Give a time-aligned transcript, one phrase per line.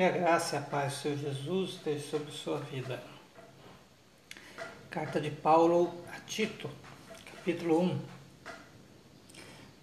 [0.00, 3.02] Que a graça e a paz do Senhor Jesus esteja sobre sua vida.
[4.88, 6.70] Carta de Paulo a Tito,
[7.26, 8.00] capítulo 1.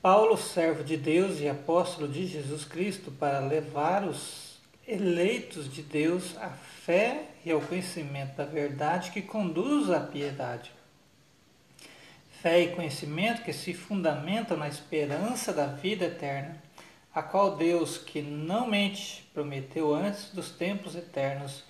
[0.02, 6.36] Paulo, servo de Deus e apóstolo de Jesus Cristo, para levar os eleitos de Deus
[6.38, 10.72] à fé e ao conhecimento da verdade que conduz à piedade.
[12.42, 16.67] Fé e conhecimento que se fundamentam na esperança da vida eterna
[17.18, 21.64] a qual Deus, que não mente, prometeu antes dos tempos eternos.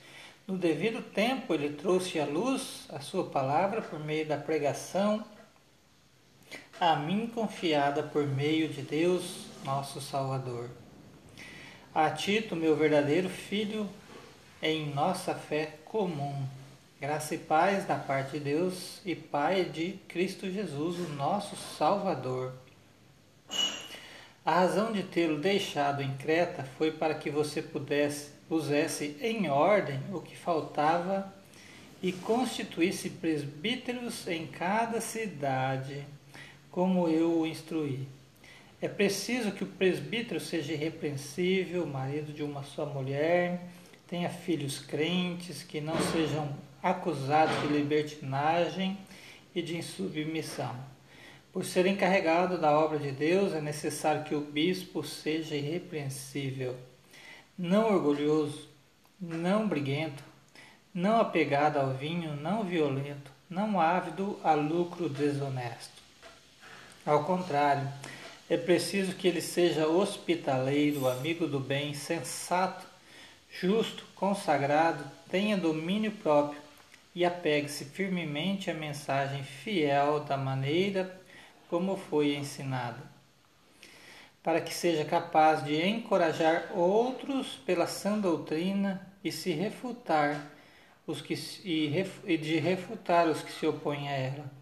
[0.45, 5.23] No devido tempo, ele trouxe à luz a sua palavra por meio da pregação,
[6.77, 10.69] a mim confiada por meio de Deus, nosso Salvador.
[11.95, 13.89] A Tito, meu verdadeiro filho,
[14.61, 16.45] em nossa fé comum.
[16.99, 22.66] Graça e paz da parte de Deus e Pai de Cristo Jesus, o nosso Salvador.
[24.47, 29.99] A razão de tê-lo deixado em Creta foi para que você pudesse pusesse em ordem
[30.09, 31.33] o que faltava
[32.01, 36.05] e constituísse presbíteros em cada cidade,
[36.71, 38.07] como eu o instruí.
[38.81, 43.67] É preciso que o presbítero seja irrepreensível, marido de uma só mulher,
[44.07, 48.97] tenha filhos crentes, que não sejam acusados de libertinagem
[49.53, 50.73] e de insubmissão
[51.57, 56.75] por ser encarregado da obra de Deus, é necessário que o bispo seja irrepreensível,
[57.57, 58.69] não orgulhoso,
[59.19, 60.23] não briguento,
[60.93, 65.99] não apegado ao vinho, não violento, não ávido a lucro desonesto.
[67.03, 67.89] Ao contrário,
[68.47, 72.85] é preciso que ele seja hospitaleiro, amigo do bem, sensato,
[73.59, 76.61] justo, consagrado, tenha domínio próprio
[77.15, 81.25] e apegue-se firmemente à mensagem fiel da maneira
[81.69, 83.01] como foi ensinado,
[84.41, 90.51] para que seja capaz de encorajar outros pela sã doutrina e se refutar
[91.05, 91.33] os que
[91.63, 94.57] e de refutar os que se opõem a ela.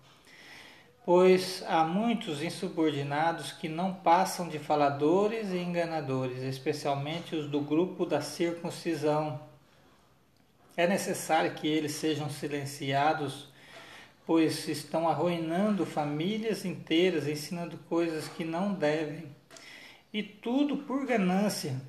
[1.05, 8.07] Pois há muitos insubordinados que não passam de faladores e enganadores, especialmente os do grupo
[8.07, 9.39] da circuncisão.
[10.75, 13.49] É necessário que eles sejam silenciados
[14.25, 19.25] pois estão arruinando famílias inteiras, ensinando coisas que não devem,
[20.11, 21.79] e tudo por ganância.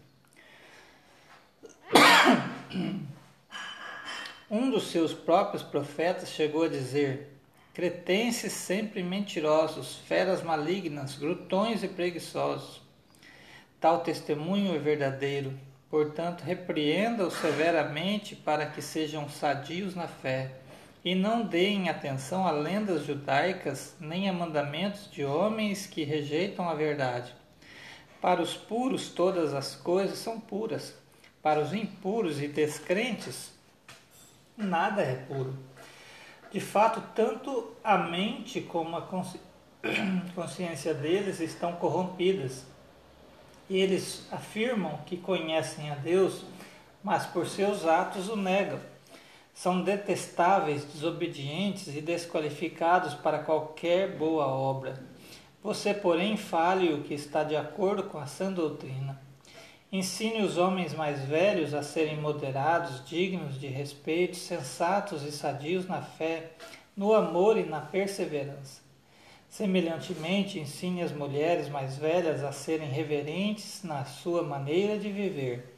[4.48, 7.36] Um dos seus próprios profetas chegou a dizer:
[7.74, 12.80] Cretenses sempre mentirosos, feras malignas, glutões e preguiçosos.
[13.80, 15.52] Tal testemunho é verdadeiro,
[15.90, 20.52] portanto, repreenda-os severamente para que sejam sadios na fé
[21.06, 26.74] e não deem atenção a lendas judaicas nem a mandamentos de homens que rejeitam a
[26.74, 27.32] verdade.
[28.20, 30.96] Para os puros, todas as coisas são puras.
[31.40, 33.52] Para os impuros e descrentes,
[34.56, 35.56] nada é puro.
[36.50, 39.40] De fato, tanto a mente como a consci...
[40.34, 42.66] consciência deles estão corrompidas.
[43.70, 46.44] E eles afirmam que conhecem a Deus,
[47.00, 48.80] mas por seus atos o negam
[49.56, 55.02] são detestáveis, desobedientes e desqualificados para qualquer boa obra.
[55.62, 59.18] Você, porém, fale o que está de acordo com a sã doutrina.
[59.90, 66.02] Ensine os homens mais velhos a serem moderados, dignos de respeito, sensatos e sadios na
[66.02, 66.50] fé,
[66.94, 68.82] no amor e na perseverança.
[69.48, 75.75] Semelhantemente, ensine as mulheres mais velhas a serem reverentes na sua maneira de viver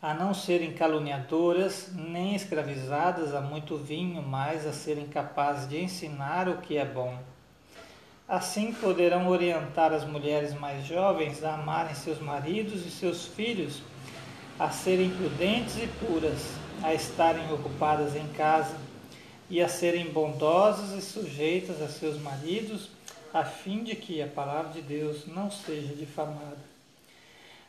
[0.00, 6.48] a não serem caluniadoras, nem escravizadas a muito vinho, mas a serem capazes de ensinar
[6.48, 7.18] o que é bom.
[8.28, 13.80] Assim poderão orientar as mulheres mais jovens a amarem seus maridos e seus filhos,
[14.58, 16.50] a serem prudentes e puras,
[16.82, 18.76] a estarem ocupadas em casa
[19.48, 22.90] e a serem bondosas e sujeitas a seus maridos,
[23.32, 26.75] a fim de que a palavra de Deus não seja difamada.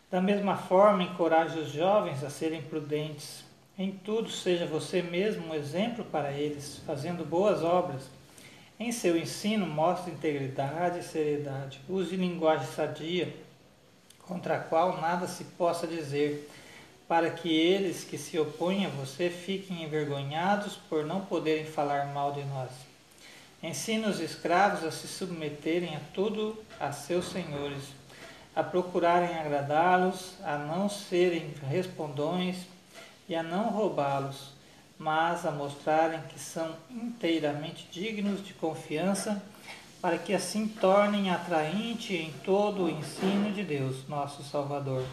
[0.09, 3.43] Da mesma forma, encoraje os jovens a serem prudentes.
[3.77, 8.03] Em tudo, seja você mesmo um exemplo para eles, fazendo boas obras.
[8.79, 11.81] Em seu ensino, mostre integridade e seriedade.
[11.89, 13.35] Use linguagem sadia,
[14.19, 16.49] contra a qual nada se possa dizer,
[17.05, 22.31] para que eles que se opõem a você fiquem envergonhados por não poderem falar mal
[22.31, 22.71] de nós.
[23.61, 27.96] Ensine os escravos a se submeterem a tudo a seus senhores
[28.57, 32.57] a procurarem agradá-los, a não serem respondões
[33.29, 34.51] e a não roubá-los,
[34.97, 39.43] mas a mostrarem que são inteiramente dignos de confiança,
[40.01, 45.05] para que assim tornem atraente em todo o ensino de Deus, nosso Salvador.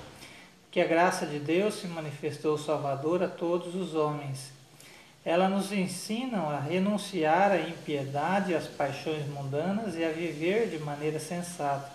[0.71, 4.53] que a graça de Deus se manifestou Salvador a todos os homens.
[5.23, 10.79] Ela nos ensina a renunciar à impiedade e às paixões mundanas e a viver de
[10.79, 11.93] maneira sensata,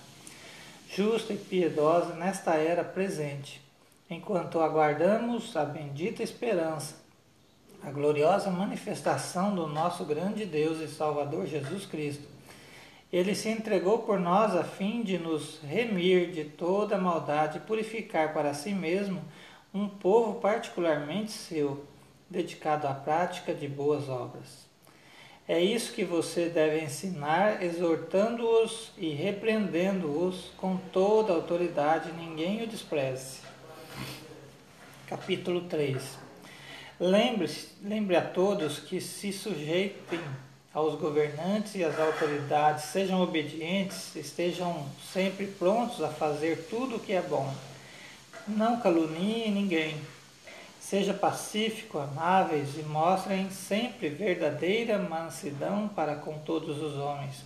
[0.95, 3.61] justa e piedosa nesta era presente,
[4.09, 6.95] enquanto aguardamos a bendita esperança,
[7.83, 12.27] a gloriosa manifestação do nosso grande Deus e Salvador Jesus Cristo.
[13.13, 18.33] Ele se entregou por nós a fim de nos remir de toda maldade e purificar
[18.33, 19.21] para si mesmo
[19.71, 21.85] um povo particularmente seu
[22.27, 24.68] dedicado à prática de boas obras.
[25.49, 33.39] É isso que você deve ensinar, exortando-os e repreendendo-os com toda autoridade, ninguém o despreze.
[35.07, 36.29] Capítulo 3
[36.99, 37.49] lembre,
[37.81, 40.19] lembre a todos que se sujeitem
[40.73, 47.13] aos governantes e às autoridades, sejam obedientes, estejam sempre prontos a fazer tudo o que
[47.13, 47.51] é bom.
[48.47, 49.95] Não caluniem ninguém
[50.89, 57.43] Seja pacífico, amáveis e mostrem sempre verdadeira mansidão para com todos os homens.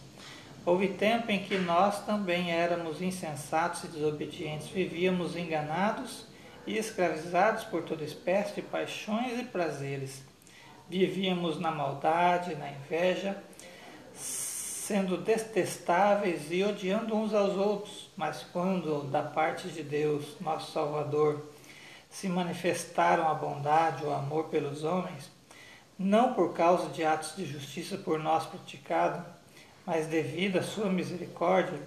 [0.66, 6.26] Houve tempo em que nós também éramos insensatos e desobedientes, vivíamos enganados
[6.66, 10.24] e escravizados por toda espécie de paixões e prazeres.
[10.88, 13.36] Vivíamos na maldade, na inveja,
[14.14, 18.10] sendo detestáveis e odiando uns aos outros.
[18.16, 21.52] Mas quando, da parte de Deus, nosso Salvador,
[22.14, 25.32] se manifestaram a bondade, o amor pelos homens,
[25.98, 29.26] não por causa de atos de justiça por nós praticado,
[29.84, 31.80] mas devido à sua misericórdia,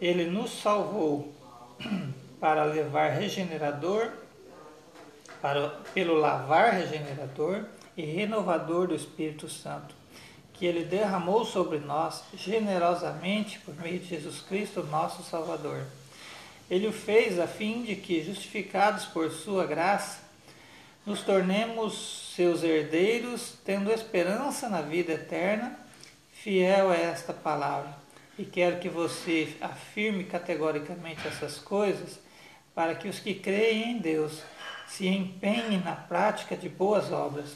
[0.00, 1.30] ele nos salvou
[2.40, 4.10] para levar regenerador,
[5.42, 9.94] para, pelo lavar regenerador e renovador do Espírito Santo,
[10.54, 15.84] que ele derramou sobre nós generosamente por meio de Jesus Cristo, nosso Salvador
[16.72, 20.20] ele o fez a fim de que, justificados por sua graça,
[21.04, 25.78] nos tornemos seus herdeiros, tendo esperança na vida eterna.
[26.32, 27.94] Fiel é esta palavra.
[28.38, 32.18] E quero que você afirme categoricamente essas coisas,
[32.74, 34.40] para que os que creem em Deus
[34.88, 37.54] se empenhem na prática de boas obras.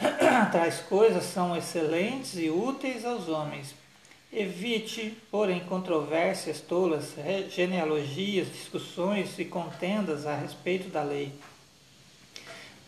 [0.50, 3.74] Tais coisas são excelentes e úteis aos homens
[4.32, 7.16] Evite, porém, controvérsias tolas,
[7.50, 11.32] genealogias, discussões e contendas a respeito da lei,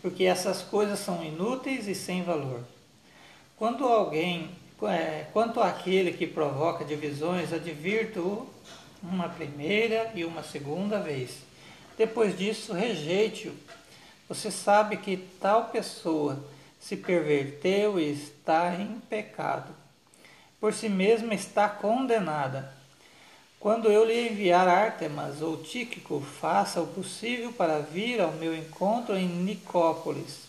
[0.01, 2.61] porque essas coisas são inúteis e sem valor.
[3.57, 4.51] Quando alguém,
[4.83, 8.47] é, quanto àquele que provoca divisões, advirto-o
[9.01, 11.39] uma primeira e uma segunda vez.
[11.97, 13.53] Depois disso, rejeite-o.
[14.29, 16.41] Você sabe que tal pessoa
[16.79, 19.82] se perverteu e está em pecado
[20.63, 22.71] por si mesma está condenada.
[23.59, 29.17] Quando eu lhe enviar Artemas ou Tíquico, faça o possível para vir ao meu encontro
[29.17, 30.43] em Nicópolis,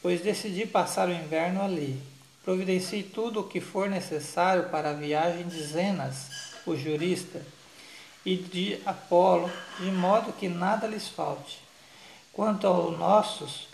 [0.00, 2.00] pois decidi passar o inverno ali.
[2.42, 7.42] Providencie tudo o que for necessário para a viagem de Zenas, o jurista,
[8.24, 11.58] e de Apolo, de modo que nada lhes falte.
[12.32, 13.68] Quanto aos nossos,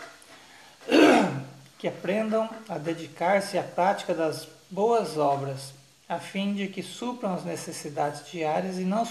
[1.79, 5.73] que aprendam a dedicar-se à prática das boas obras,
[6.07, 9.05] a fim de que supram as necessidades diárias e não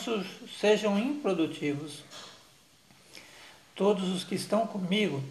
[0.58, 2.02] sejam improdutivos.
[3.74, 5.22] Todos os que estão comigo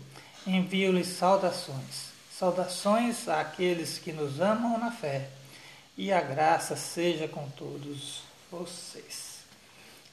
[0.48, 2.10] envio-lhes saudações.
[2.32, 5.30] Saudações àqueles que nos amam na fé,
[5.98, 9.40] e a graça seja com todos vocês.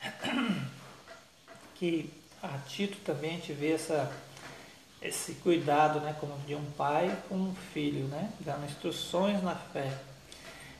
[1.78, 2.10] Que
[2.42, 4.10] a Tito também a gente vê essa,
[5.02, 9.92] esse cuidado, né, como de um pai com um filho, né, dando instruções na fé.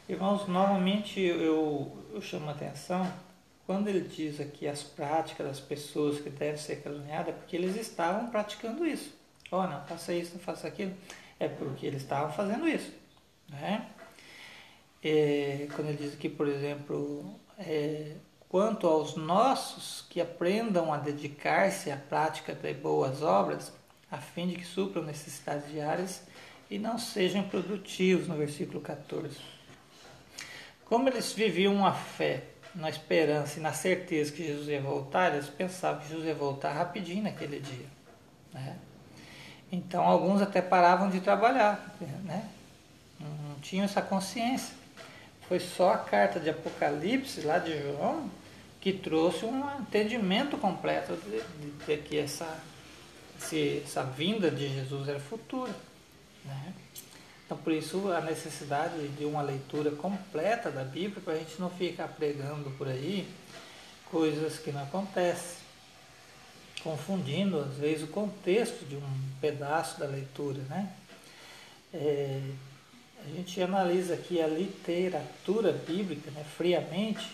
[0.08, 3.12] Irmãos, novamente eu, eu chamo a atenção
[3.66, 7.74] quando ele diz aqui as práticas das pessoas que devem ser caluniadas, é porque eles
[7.74, 9.12] estavam praticando isso.
[9.50, 10.94] Oh, não, faça isso, não faça aquilo.
[11.40, 12.92] É porque eles estavam fazendo isso.
[13.48, 13.84] Né?
[15.02, 18.12] É, quando ele diz aqui, por exemplo, é,
[18.48, 23.72] quanto aos nossos que aprendam a dedicar-se à prática de boas obras,
[24.08, 26.22] a fim de que supram necessidades diárias
[26.70, 29.55] e não sejam produtivos, no versículo 14.
[30.86, 35.48] Como eles viviam a fé, na esperança e na certeza que Jesus ia voltar, eles
[35.48, 37.86] pensavam que Jesus ia voltar rapidinho naquele dia.
[38.52, 38.76] Né?
[39.72, 42.48] Então alguns até paravam de trabalhar, né?
[43.18, 44.74] não tinham essa consciência.
[45.48, 48.30] Foi só a carta de Apocalipse, lá de João,
[48.80, 52.58] que trouxe um entendimento completo de, de, de que essa,
[53.82, 55.72] essa vinda de Jesus era futura.
[56.44, 56.72] Né?
[57.46, 61.70] Então, por isso, a necessidade de uma leitura completa da Bíblia, para a gente não
[61.70, 63.26] ficar pregando por aí
[64.10, 65.64] coisas que não acontecem.
[66.82, 70.92] confundindo às vezes o contexto de um pedaço da leitura, né?
[71.92, 72.40] É,
[73.24, 77.26] a gente analisa aqui a literatura bíblica né, friamente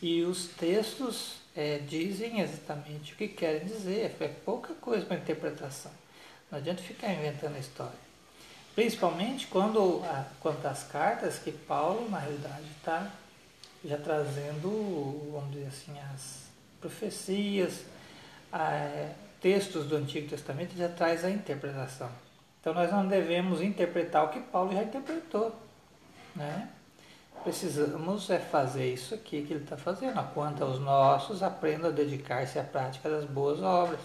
[0.00, 5.92] e os textos é, dizem exatamente o que querem dizer, é pouca coisa para interpretação.
[6.50, 8.03] Não adianta ficar inventando a história.
[8.74, 10.02] Principalmente quando,
[10.40, 13.10] quanto às cartas que Paulo, na realidade, está
[13.84, 16.44] já trazendo, vamos dizer assim, as
[16.80, 17.84] profecias,
[18.52, 22.10] a, textos do Antigo Testamento, já traz a interpretação.
[22.60, 25.54] Então nós não devemos interpretar o que Paulo já interpretou.
[26.34, 26.68] Né?
[27.44, 30.20] Precisamos é fazer isso aqui que ele está fazendo.
[30.32, 34.00] Quanto aos nossos, aprendam a dedicar-se à prática das boas obras,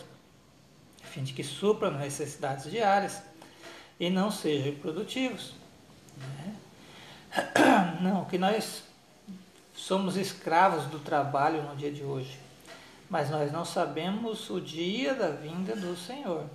[1.01, 3.28] a fim de que supram necessidades diárias
[3.99, 5.53] e não sejam produtivos.
[6.17, 6.55] Né?
[8.01, 8.83] Não, que nós
[9.75, 12.39] somos escravos do trabalho no dia de hoje,
[13.09, 16.45] mas nós não sabemos o dia da vinda do Senhor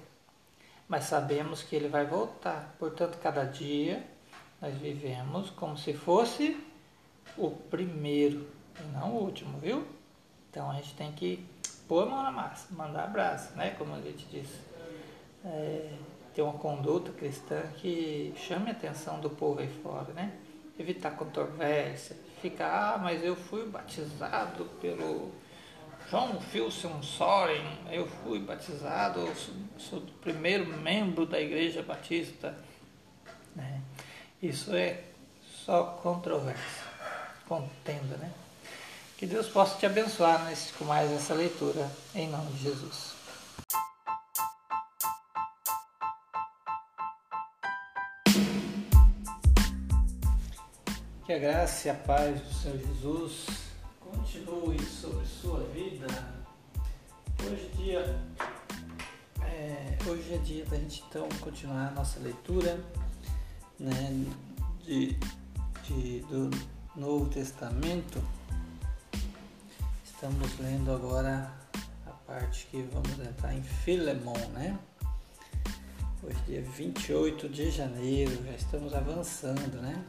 [0.89, 2.75] mas sabemos que ele vai voltar.
[2.79, 4.05] Portanto, cada dia
[4.61, 6.57] nós vivemos como se fosse
[7.37, 8.47] o primeiro
[8.79, 9.87] e não o último, viu?
[10.51, 11.45] Então a gente tem que
[11.89, 13.71] pôr a mão na massa, mandar abraço, né?
[13.71, 14.61] Como a gente disse.
[15.45, 15.93] É,
[16.35, 20.33] ter uma conduta cristã que chame a atenção do povo aí fora, né?
[20.79, 25.31] Evitar controvérsia, ficar, ah, mas eu fui batizado pelo
[26.11, 32.57] João Filson Soren, eu fui batizado, sou, sou o primeiro membro da Igreja Batista.
[33.55, 33.81] Né?
[34.43, 35.05] Isso é
[35.64, 36.85] só controvérsia,
[37.49, 38.31] contenda, né?
[39.17, 43.13] Que Deus possa te abençoar nesse, com mais essa leitura, em nome de Jesus.
[51.25, 53.47] Que a graça e a paz do Senhor Jesus
[53.99, 56.07] continue sobre sua vida.
[57.43, 58.21] Hoje dia,
[59.40, 62.78] é, hoje é dia da gente então continuar a nossa leitura
[63.78, 64.26] né,
[64.83, 65.16] de,
[65.85, 66.50] de, do
[66.95, 68.23] Novo Testamento.
[70.04, 71.50] Estamos lendo agora
[72.07, 74.78] a parte que vamos entrar em Filemon, né?
[76.23, 80.04] Hoje é dia 28 de janeiro, já estamos avançando, né?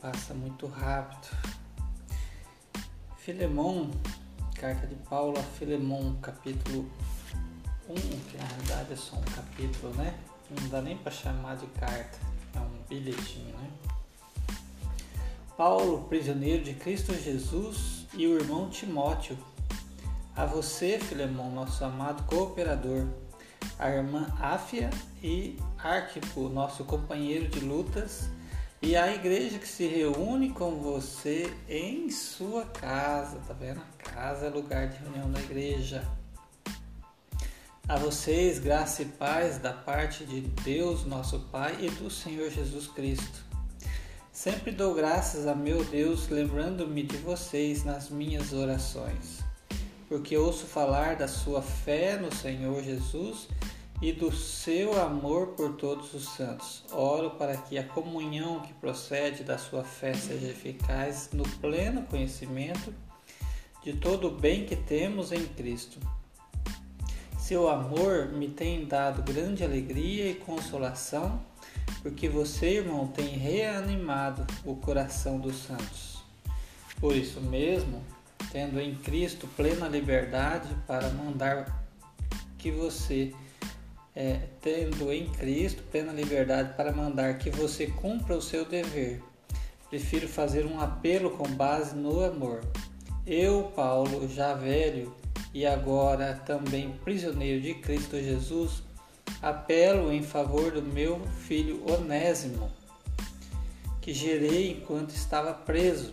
[0.00, 1.28] Passa muito rápido.
[3.18, 3.90] Filemon,
[4.54, 6.90] carta de Paulo a Filemon, capítulo
[7.86, 10.18] 1, que na verdade é só um capítulo, né?
[10.50, 12.18] Não dá nem para chamar de carta,
[12.54, 13.70] é um bilhetinho, né?
[15.54, 19.36] Paulo, prisioneiro de Cristo Jesus, e o irmão Timóteo.
[20.34, 23.06] A você, Filemon, nosso amado cooperador,
[23.78, 24.88] a irmã Áfia
[25.22, 28.30] e Arquipo, nosso companheiro de lutas,
[28.82, 33.80] e a igreja que se reúne com você em sua casa, tá vendo?
[33.98, 36.02] Casa é lugar de reunião da igreja.
[37.86, 42.86] A vocês, graça e paz da parte de Deus, nosso Pai, e do Senhor Jesus
[42.86, 43.44] Cristo.
[44.32, 49.40] Sempre dou graças a meu Deus, lembrando-me de vocês nas minhas orações,
[50.08, 53.79] porque ouço falar da sua fé no Senhor Jesus e
[54.10, 56.82] do seu amor por todos os santos.
[56.90, 62.94] Oro para que a comunhão que procede da sua fé seja eficaz no pleno conhecimento
[63.84, 66.00] de todo o bem que temos em Cristo.
[67.38, 71.40] Seu amor me tem dado grande alegria e consolação,
[72.00, 76.22] porque você, irmão, tem reanimado o coração dos santos.
[76.98, 78.02] Por isso mesmo,
[78.50, 81.84] tendo em Cristo plena liberdade para mandar
[82.56, 83.34] que você
[84.20, 89.22] é, tendo em Cristo plena liberdade para mandar que você cumpra o seu dever.
[89.88, 92.60] Prefiro fazer um apelo com base no amor.
[93.26, 95.14] Eu, Paulo, já velho
[95.54, 98.82] e agora também prisioneiro de Cristo Jesus,
[99.40, 102.70] apelo em favor do meu filho Onésimo,
[104.02, 106.12] que gerei enquanto estava preso.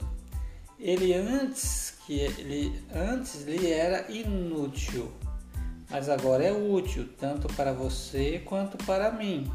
[0.79, 5.11] Ele antes que ele antes lhe era inútil
[5.89, 9.51] mas agora é útil tanto para você quanto para mim.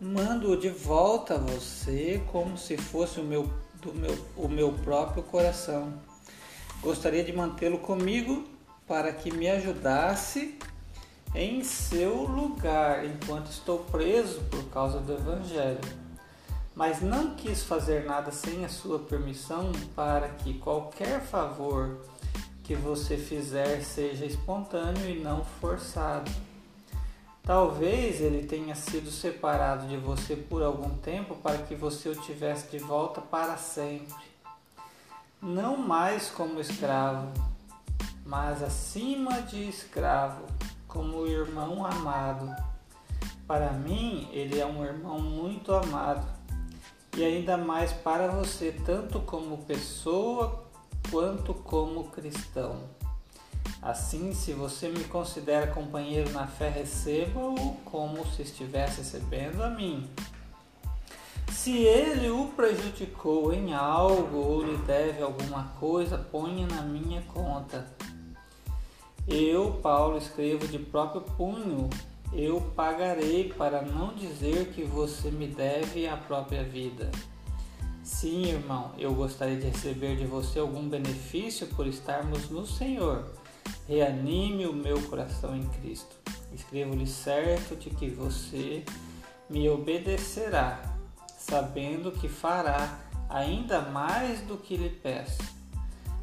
[0.00, 3.48] Mando-o de volta a você como se fosse o meu,
[3.80, 5.92] do meu, o meu próprio coração.
[6.80, 8.44] Gostaria de mantê-lo comigo
[8.86, 10.58] para que me ajudasse
[11.34, 15.80] em seu lugar enquanto estou preso por causa do Evangelho.
[16.74, 22.00] Mas não quis fazer nada sem a sua permissão para que qualquer favor
[22.64, 26.30] que você fizer seja espontâneo e não forçado.
[27.42, 32.70] Talvez ele tenha sido separado de você por algum tempo para que você o tivesse
[32.70, 34.14] de volta para sempre.
[35.42, 37.28] Não mais como escravo,
[38.24, 40.46] mas acima de escravo,
[40.88, 42.50] como irmão amado.
[43.46, 46.26] Para mim, ele é um irmão muito amado,
[47.14, 50.63] e ainda mais para você, tanto como pessoa
[51.10, 52.82] quanto como cristão.
[53.80, 60.08] Assim, se você me considera companheiro na fé, receba-o como se estivesse recebendo a mim.
[61.52, 67.86] Se ele o prejudicou em algo ou lhe deve alguma coisa, ponha na minha conta.
[69.26, 71.88] Eu, Paulo, escrevo de próprio punho,
[72.32, 77.10] eu pagarei para não dizer que você me deve a própria vida.
[78.04, 83.32] Sim, irmão, eu gostaria de receber de você algum benefício por estarmos no Senhor
[83.88, 86.14] reanime o meu coração em Cristo.
[86.52, 88.84] Escrevo-lhe certo de que você
[89.48, 90.82] me obedecerá,
[91.38, 95.42] sabendo que fará ainda mais do que lhe peço.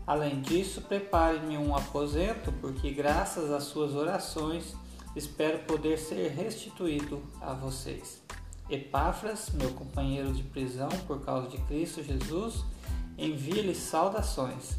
[0.06, 4.76] Além disso, prepare-me um aposento, porque graças às suas orações
[5.16, 8.22] espero poder ser restituído a vocês.
[8.72, 12.64] Epáfras, meu companheiro de prisão por causa de Cristo Jesus,
[13.18, 14.78] envia-lhe saudações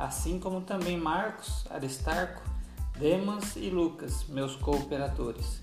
[0.00, 2.42] assim como também Marcos, Aristarco,
[2.98, 5.60] Demas e Lucas, meus cooperadores.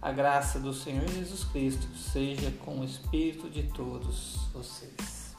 [0.00, 5.34] A graça do Senhor Jesus Cristo seja com o espírito de todos vocês.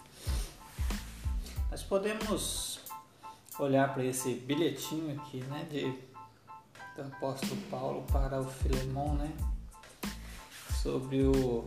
[1.72, 2.82] Nós podemos
[3.58, 5.84] olhar para esse bilhetinho aqui, né, de,
[6.96, 9.32] do apóstolo Paulo para o Filemão, né,
[10.86, 11.66] sobre o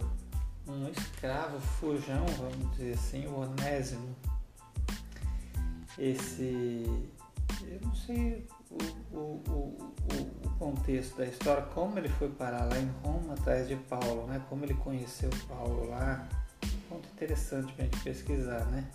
[0.68, 4.14] um escravo fujão, vamos dizer assim, o Onésimo
[5.98, 6.84] esse.
[7.62, 12.88] Eu não sei o, o, o, contexto da história, como ele foi parar lá em
[13.02, 14.40] Roma atrás de Paulo, né?
[14.48, 16.28] Como ele conheceu Paulo lá.
[16.88, 18.88] Ponto interessante para a gente pesquisar, né?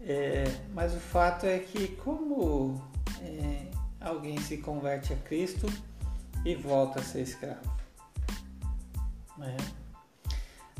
[0.00, 2.80] É, mas o fato é que como
[3.20, 3.66] é,
[4.00, 5.66] alguém se converte a Cristo
[6.44, 7.79] e volta a ser escravo.
[9.40, 9.56] Né?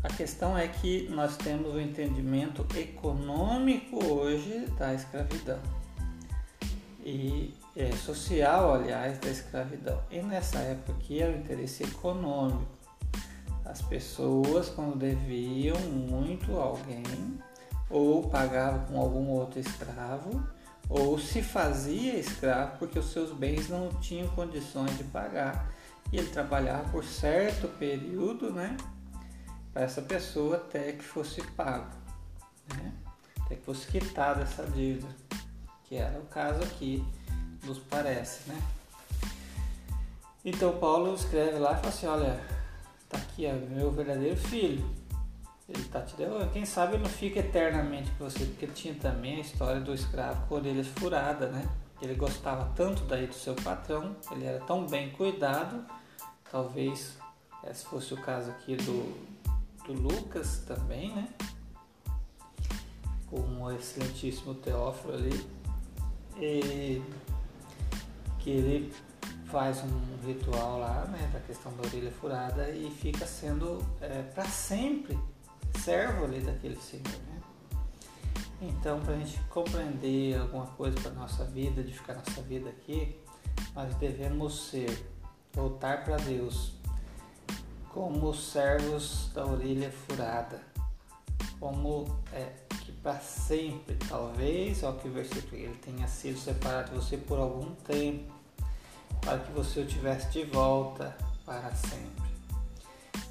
[0.03, 5.59] A questão é que nós temos o entendimento econômico hoje da escravidão
[7.05, 10.03] e é, social, aliás, da escravidão.
[10.11, 12.67] E nessa época aqui era o interesse econômico.
[13.65, 17.03] As pessoas, quando deviam muito a alguém,
[17.89, 20.45] ou pagavam com algum outro escravo,
[20.89, 25.73] ou se fazia escravo porque os seus bens não tinham condições de pagar.
[26.13, 28.77] E ele trabalhava por certo período, né?
[29.73, 31.91] para essa pessoa até que fosse pago,
[32.75, 32.93] né?
[33.45, 35.09] até que fosse quitada essa dívida,
[35.85, 37.05] que era o caso aqui,
[37.65, 38.49] nos parece.
[38.49, 38.61] Né?
[40.45, 42.41] Então Paulo escreve lá e fala assim, olha,
[43.05, 44.85] está aqui ó, meu verdadeiro filho,
[45.69, 46.53] ele está te devolvendo.
[46.53, 50.47] Quem sabe ele não fica eternamente com você, porque tinha também a história do escravo
[50.49, 51.69] com orelhas furadas, né?
[52.01, 55.85] Ele gostava tanto daí do seu patrão, ele era tão bem cuidado,
[56.51, 57.17] talvez
[57.65, 59.19] esse fosse o caso aqui do,
[59.87, 61.29] do Lucas também, né?
[63.29, 65.47] Com o excelentíssimo Teófilo ali,
[66.39, 67.03] e
[68.39, 68.95] que ele
[69.51, 74.45] faz um ritual lá, né, da questão da orelha furada e fica sendo é, para
[74.45, 75.19] sempre
[75.81, 77.30] servo ali daquele Senhor?
[78.61, 83.19] Então, para a gente compreender alguma coisa para nossa vida, de ficar nossa vida aqui,
[83.75, 85.07] nós devemos ser
[85.53, 86.73] voltar para Deus
[87.89, 90.63] como servos da orelha furada,
[91.59, 92.53] como é,
[92.85, 97.75] que para sempre, talvez, ó que versículo ele tenha sido separado de você por algum
[97.77, 98.33] tempo,
[99.21, 102.31] para que você o tivesse de volta para sempre.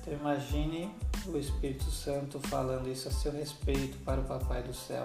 [0.02, 0.92] Então imagine
[1.28, 5.04] o Espírito Santo falando isso a seu respeito para o Papai do Céu,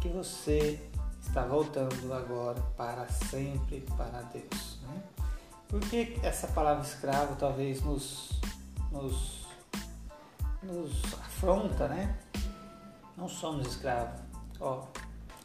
[0.00, 0.80] que você
[1.20, 4.78] está voltando agora para sempre para Deus.
[4.82, 5.02] Né?
[5.68, 8.34] Por que essa palavra escravo talvez nos
[8.94, 9.46] nos,
[10.62, 12.16] nos afronta, né?
[13.16, 14.20] Não somos escravos.
[14.60, 14.84] Ó,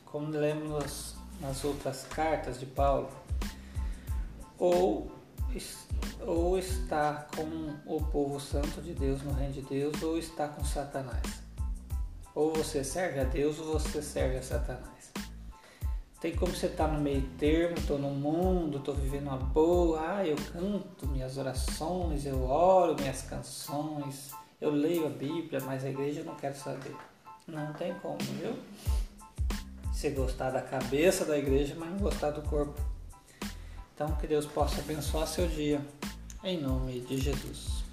[0.06, 3.10] como lemos nas, nas outras cartas de Paulo,
[4.58, 5.12] ou,
[6.21, 10.63] ou está com o povo santo de Deus no reino de Deus, ou está com
[10.63, 11.41] Satanás.
[12.36, 15.12] Ou você serve a Deus ou você serve a Satanás.
[16.21, 20.17] Tem como você estar tá no meio termo, estou no mundo, estou vivendo uma boa,
[20.17, 25.89] ah, eu canto minhas orações, eu oro minhas canções, eu leio a Bíblia, mas a
[25.89, 26.95] igreja eu não quero saber.
[27.47, 28.53] Não tem como, viu?
[29.93, 32.79] Você gostar da cabeça da igreja, mas não gostar do corpo.
[33.95, 35.82] Então que Deus possa abençoar seu dia.
[36.41, 37.88] Em nome de Jesus.